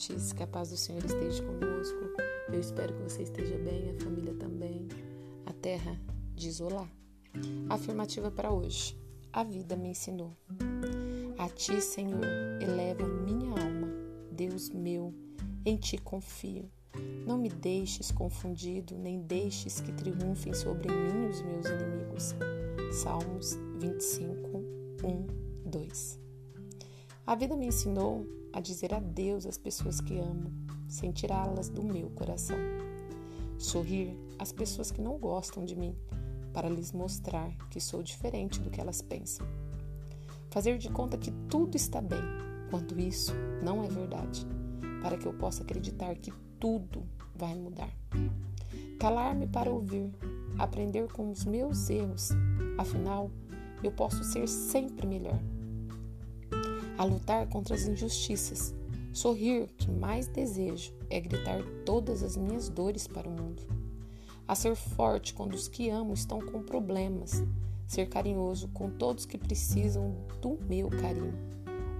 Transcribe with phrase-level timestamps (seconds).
[0.00, 1.98] ouvintes, que a paz do Senhor esteja conosco.
[2.52, 4.88] Eu espero que você esteja bem, a família também.
[5.46, 6.00] A terra
[6.34, 6.88] diz olá.
[7.68, 8.98] Afirmativa para hoje.
[9.32, 10.36] A vida me ensinou.
[11.38, 12.24] A ti, Senhor,
[12.60, 13.88] eleva minha alma.
[14.32, 15.14] Deus meu,
[15.64, 16.68] em ti confio.
[17.26, 22.34] Não me deixes confundido, nem deixes que triunfem sobre mim os meus inimigos.
[22.92, 24.58] Salmos 25,
[25.04, 26.19] 1, 2.
[27.30, 30.52] A vida me ensinou a dizer adeus às pessoas que amo,
[30.88, 32.56] sem tirá-las do meu coração.
[33.56, 35.94] Sorrir às pessoas que não gostam de mim,
[36.52, 39.46] para lhes mostrar que sou diferente do que elas pensam.
[40.50, 42.18] Fazer de conta que tudo está bem,
[42.68, 44.44] quando isso não é verdade,
[45.00, 47.04] para que eu possa acreditar que tudo
[47.36, 47.96] vai mudar.
[48.98, 50.12] Calar-me para ouvir,
[50.58, 52.30] aprender com os meus erros,
[52.76, 53.30] afinal,
[53.84, 55.38] eu posso ser sempre melhor
[57.00, 58.74] a lutar contra as injustiças.
[59.10, 63.62] Sorrir, que mais desejo, é gritar todas as minhas dores para o mundo.
[64.46, 67.42] A ser forte quando os que amo estão com problemas.
[67.86, 71.32] Ser carinhoso com todos que precisam do meu carinho.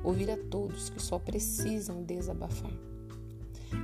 [0.04, 2.78] Ouvir a todos que só precisam desabafar.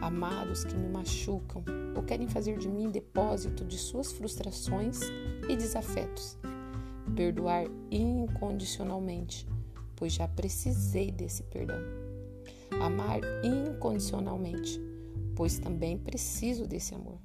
[0.03, 1.65] Amar os que me machucam
[1.97, 5.01] ou querem fazer de mim depósito de suas frustrações
[5.49, 6.37] e desafetos.
[7.15, 9.49] Perdoar incondicionalmente
[9.97, 11.81] pois já precisei desse perdão.
[12.81, 14.81] Amar incondicionalmente,
[15.35, 17.19] pois também preciso desse amor.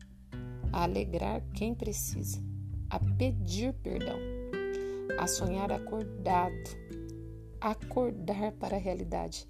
[0.72, 2.42] A alegrar quem precisa,
[2.90, 4.18] a pedir perdão,
[5.20, 6.78] a sonhar acordado,
[7.60, 9.48] acordar para a realidade,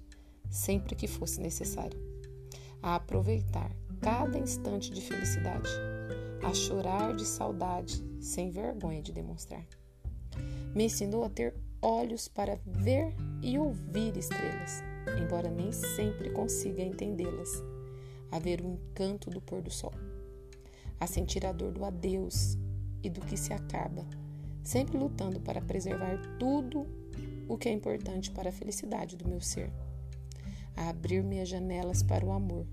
[0.50, 1.98] sempre que fosse necessário,
[2.82, 3.70] a aproveitar
[4.00, 5.70] cada instante de felicidade,
[6.42, 9.64] a chorar de saudade sem vergonha de demonstrar.
[10.74, 14.82] Me ensinou a ter olhos para ver e ouvir estrelas,
[15.18, 17.60] embora nem sempre consiga entendê-las,
[18.30, 19.92] a ver o encanto do pôr do sol,
[21.00, 22.56] a sentir a dor do adeus
[23.02, 24.06] e do que se acaba,
[24.62, 26.86] sempre lutando para preservar tudo
[27.48, 29.72] o que é importante para a felicidade do meu ser,
[30.76, 32.64] a abrir minhas janelas para o amor,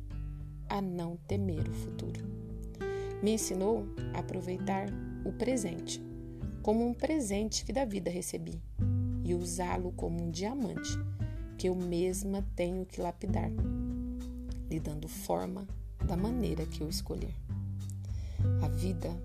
[0.69, 2.23] a não temer o futuro.
[3.23, 4.85] Me ensinou a aproveitar
[5.25, 5.99] o presente
[6.61, 8.61] como um presente que da vida recebi
[9.29, 10.97] e usá-lo como um diamante
[11.55, 13.51] que eu mesma tenho que lapidar,
[14.67, 15.67] lhe dando forma
[16.03, 17.35] da maneira que eu escolher.
[18.63, 19.15] A vida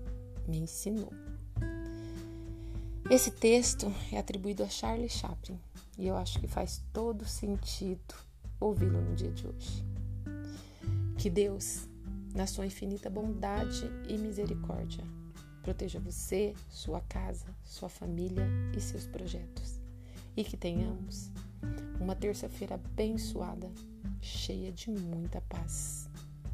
[0.47, 1.11] me ensinou.
[3.09, 5.59] Esse texto é atribuído a Charlie Chaplin
[5.97, 8.13] e eu acho que faz todo sentido
[8.59, 9.83] ouvi-lo no dia de hoje.
[11.17, 11.89] Que Deus,
[12.35, 15.03] na sua infinita bondade e misericórdia,
[15.63, 18.45] proteja você, sua casa, sua família
[18.77, 19.84] e seus projetos
[20.35, 21.31] e que tenhamos
[21.99, 23.71] uma terça-feira abençoada,
[24.21, 26.09] cheia de muita paz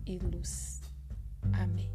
[0.05, 0.81] e luz.
[1.53, 1.89] Amém.